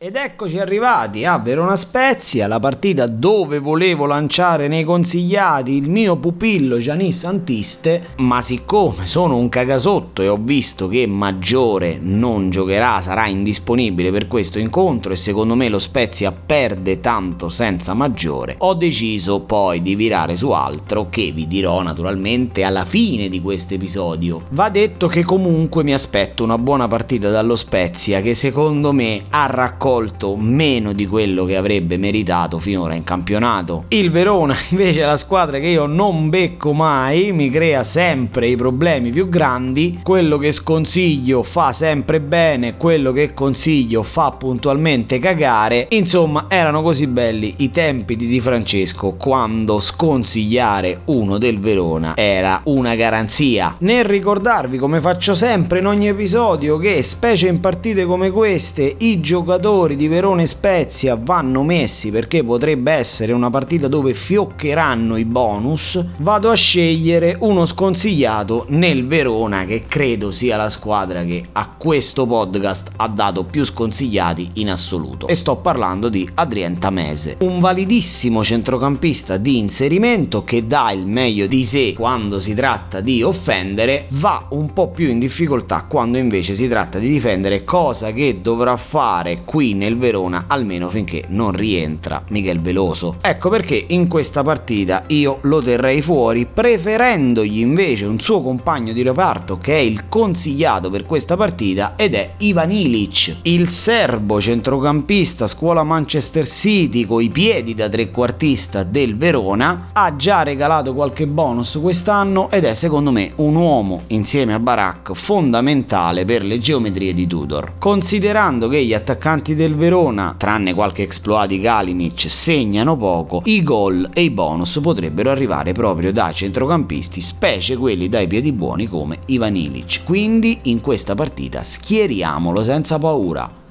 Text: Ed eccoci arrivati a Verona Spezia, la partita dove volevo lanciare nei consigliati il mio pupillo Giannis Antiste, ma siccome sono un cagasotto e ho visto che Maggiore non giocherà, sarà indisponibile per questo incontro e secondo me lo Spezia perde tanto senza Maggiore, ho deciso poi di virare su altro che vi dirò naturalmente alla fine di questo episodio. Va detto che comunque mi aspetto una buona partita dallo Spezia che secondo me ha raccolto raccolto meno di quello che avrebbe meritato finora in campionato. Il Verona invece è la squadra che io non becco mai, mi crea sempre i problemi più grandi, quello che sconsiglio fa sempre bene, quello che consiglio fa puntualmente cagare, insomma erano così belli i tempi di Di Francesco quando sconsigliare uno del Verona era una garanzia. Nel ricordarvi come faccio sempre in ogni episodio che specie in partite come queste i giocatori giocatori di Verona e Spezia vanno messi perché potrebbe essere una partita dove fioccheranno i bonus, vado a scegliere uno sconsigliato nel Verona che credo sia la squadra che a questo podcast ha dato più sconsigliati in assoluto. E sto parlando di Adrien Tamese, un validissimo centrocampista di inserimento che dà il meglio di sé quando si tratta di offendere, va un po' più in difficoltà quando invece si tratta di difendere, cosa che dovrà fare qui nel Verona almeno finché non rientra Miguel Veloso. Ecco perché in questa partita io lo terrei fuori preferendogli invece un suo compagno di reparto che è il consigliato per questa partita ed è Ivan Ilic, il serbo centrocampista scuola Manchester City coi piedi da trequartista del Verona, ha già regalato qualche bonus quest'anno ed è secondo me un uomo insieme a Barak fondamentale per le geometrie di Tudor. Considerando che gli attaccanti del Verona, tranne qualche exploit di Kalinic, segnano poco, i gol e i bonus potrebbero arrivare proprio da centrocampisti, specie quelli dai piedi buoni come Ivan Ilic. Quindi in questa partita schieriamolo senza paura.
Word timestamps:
Ed 0.00 0.14
eccoci 0.14 0.60
arrivati 0.60 1.24
a 1.24 1.38
Verona 1.38 1.74
Spezia, 1.74 2.46
la 2.46 2.60
partita 2.60 3.08
dove 3.08 3.58
volevo 3.58 4.06
lanciare 4.06 4.68
nei 4.68 4.84
consigliati 4.84 5.72
il 5.72 5.90
mio 5.90 6.14
pupillo 6.14 6.78
Giannis 6.78 7.24
Antiste, 7.24 8.10
ma 8.18 8.40
siccome 8.40 9.06
sono 9.06 9.36
un 9.36 9.48
cagasotto 9.48 10.22
e 10.22 10.28
ho 10.28 10.38
visto 10.40 10.86
che 10.86 11.04
Maggiore 11.08 11.98
non 12.00 12.48
giocherà, 12.48 13.00
sarà 13.00 13.26
indisponibile 13.26 14.12
per 14.12 14.28
questo 14.28 14.60
incontro 14.60 15.12
e 15.12 15.16
secondo 15.16 15.56
me 15.56 15.68
lo 15.68 15.80
Spezia 15.80 16.30
perde 16.30 17.00
tanto 17.00 17.48
senza 17.48 17.92
Maggiore, 17.92 18.54
ho 18.58 18.74
deciso 18.74 19.40
poi 19.40 19.82
di 19.82 19.96
virare 19.96 20.36
su 20.36 20.52
altro 20.52 21.08
che 21.10 21.32
vi 21.32 21.48
dirò 21.48 21.82
naturalmente 21.82 22.62
alla 22.62 22.84
fine 22.84 23.28
di 23.28 23.42
questo 23.42 23.74
episodio. 23.74 24.42
Va 24.50 24.68
detto 24.68 25.08
che 25.08 25.24
comunque 25.24 25.82
mi 25.82 25.92
aspetto 25.92 26.44
una 26.44 26.56
buona 26.56 26.86
partita 26.86 27.30
dallo 27.30 27.56
Spezia 27.56 28.20
che 28.20 28.36
secondo 28.36 28.92
me 28.92 29.24
ha 29.30 29.46
raccolto 29.46 29.86
raccolto 29.88 30.36
meno 30.36 30.92
di 30.92 31.06
quello 31.06 31.46
che 31.46 31.56
avrebbe 31.56 31.96
meritato 31.96 32.58
finora 32.58 32.92
in 32.94 33.04
campionato. 33.04 33.84
Il 33.88 34.10
Verona 34.10 34.54
invece 34.68 35.00
è 35.00 35.06
la 35.06 35.16
squadra 35.16 35.58
che 35.58 35.68
io 35.68 35.86
non 35.86 36.28
becco 36.28 36.74
mai, 36.74 37.32
mi 37.32 37.48
crea 37.48 37.82
sempre 37.84 38.48
i 38.48 38.56
problemi 38.56 39.10
più 39.10 39.30
grandi, 39.30 40.00
quello 40.02 40.36
che 40.36 40.52
sconsiglio 40.52 41.42
fa 41.42 41.72
sempre 41.72 42.20
bene, 42.20 42.76
quello 42.76 43.12
che 43.12 43.32
consiglio 43.32 44.02
fa 44.02 44.32
puntualmente 44.32 45.18
cagare, 45.18 45.86
insomma 45.90 46.46
erano 46.48 46.82
così 46.82 47.06
belli 47.06 47.54
i 47.58 47.70
tempi 47.70 48.14
di 48.14 48.26
Di 48.26 48.40
Francesco 48.40 49.12
quando 49.12 49.80
sconsigliare 49.80 51.00
uno 51.06 51.38
del 51.38 51.60
Verona 51.60 52.14
era 52.14 52.60
una 52.64 52.94
garanzia. 52.94 53.74
Nel 53.78 54.04
ricordarvi 54.04 54.76
come 54.76 55.00
faccio 55.00 55.34
sempre 55.34 55.78
in 55.78 55.86
ogni 55.86 56.08
episodio 56.08 56.76
che 56.76 57.02
specie 57.02 57.48
in 57.48 57.60
partite 57.60 58.04
come 58.04 58.30
queste 58.30 58.94
i 58.98 59.20
giocatori 59.20 59.77
giocatori 59.78 59.96
di 59.96 60.08
Verona 60.08 60.42
e 60.42 60.46
Spezia 60.46 61.14
vanno 61.14 61.62
messi 61.62 62.10
perché 62.10 62.42
potrebbe 62.42 62.90
essere 62.90 63.32
una 63.32 63.48
partita 63.48 63.86
dove 63.86 64.12
fioccheranno 64.12 65.16
i 65.16 65.24
bonus, 65.24 66.04
vado 66.18 66.50
a 66.50 66.54
scegliere 66.54 67.36
uno 67.40 67.64
sconsigliato 67.64 68.64
nel 68.70 69.06
Verona 69.06 69.64
che 69.66 69.84
credo 69.86 70.32
sia 70.32 70.56
la 70.56 70.68
squadra 70.68 71.22
che 71.22 71.44
a 71.52 71.74
questo 71.76 72.26
podcast 72.26 72.90
ha 72.96 73.06
dato 73.06 73.44
più 73.44 73.64
sconsigliati 73.64 74.50
in 74.54 74.70
assoluto. 74.70 75.28
E 75.28 75.36
sto 75.36 75.56
parlando 75.56 76.08
di 76.08 76.28
Adrien 76.34 76.78
Tamese, 76.78 77.36
un 77.40 77.60
validissimo 77.60 78.42
centrocampista 78.42 79.36
di 79.36 79.58
inserimento 79.58 80.42
che 80.42 80.66
dà 80.66 80.90
il 80.90 81.06
meglio 81.06 81.46
di 81.46 81.64
sé 81.64 81.92
quando 81.92 82.40
si 82.40 82.54
tratta 82.54 83.00
di 83.00 83.22
offendere, 83.22 84.06
va 84.10 84.46
un 84.50 84.72
po' 84.72 84.88
più 84.88 85.08
in 85.08 85.20
difficoltà 85.20 85.84
quando 85.86 86.18
invece 86.18 86.56
si 86.56 86.66
tratta 86.66 86.98
di 86.98 87.08
difendere, 87.08 87.62
cosa 87.62 88.10
che 88.12 88.40
dovrà 88.40 88.76
fare 88.76 89.42
qui 89.44 89.67
nel 89.74 89.96
Verona 89.96 90.44
almeno 90.46 90.88
finché 90.88 91.24
non 91.28 91.52
rientra 91.52 92.22
Miguel 92.28 92.60
Veloso. 92.60 93.16
Ecco 93.20 93.48
perché 93.50 93.84
in 93.88 94.08
questa 94.08 94.42
partita 94.42 95.04
io 95.08 95.38
lo 95.42 95.62
terrei 95.62 96.02
fuori 96.02 96.46
preferendogli 96.46 97.58
invece 97.58 98.04
un 98.04 98.20
suo 98.20 98.40
compagno 98.40 98.92
di 98.92 99.02
reparto 99.02 99.58
che 99.58 99.74
è 99.74 99.80
il 99.80 100.08
consigliato 100.08 100.90
per 100.90 101.04
questa 101.04 101.36
partita 101.36 101.94
ed 101.96 102.14
è 102.14 102.32
Ivan 102.38 102.70
Ilic, 102.70 103.36
il 103.42 103.68
serbo 103.68 104.40
centrocampista 104.40 105.46
scuola 105.46 105.82
Manchester 105.82 106.46
City 106.46 107.04
coi 107.04 107.28
piedi 107.28 107.74
da 107.74 107.88
trequartista 107.88 108.82
del 108.82 109.16
Verona, 109.16 109.90
ha 109.92 110.16
già 110.16 110.42
regalato 110.42 110.94
qualche 110.94 111.26
bonus 111.26 111.78
quest'anno 111.80 112.50
ed 112.50 112.64
è 112.64 112.74
secondo 112.74 113.10
me 113.10 113.32
un 113.36 113.54
uomo 113.54 114.02
insieme 114.08 114.54
a 114.54 114.58
Barak 114.58 115.12
fondamentale 115.12 116.24
per 116.24 116.44
le 116.44 116.58
geometrie 116.58 117.14
di 117.14 117.26
Tudor. 117.26 117.74
Considerando 117.78 118.68
che 118.68 118.84
gli 118.84 118.94
attaccanti 118.94 119.54
del 119.58 119.74
Verona, 119.74 120.36
tranne 120.38 120.72
qualche 120.72 121.02
exploit 121.02 121.48
di 121.48 121.60
Kalinic, 121.60 122.30
segnano 122.30 122.96
poco, 122.96 123.42
i 123.44 123.62
gol 123.62 124.08
e 124.14 124.22
i 124.22 124.30
bonus 124.30 124.78
potrebbero 124.80 125.30
arrivare 125.30 125.72
proprio 125.72 126.12
da 126.12 126.32
centrocampisti, 126.32 127.20
specie 127.20 127.76
quelli 127.76 128.08
dai 128.08 128.28
piedi 128.28 128.52
buoni 128.52 128.86
come 128.86 129.18
Ivan 129.26 129.56
Ilic. 129.56 130.04
Quindi 130.04 130.60
in 130.62 130.80
questa 130.80 131.14
partita 131.14 131.64
schieriamolo 131.64 132.62
senza 132.62 132.98
paura. 132.98 133.67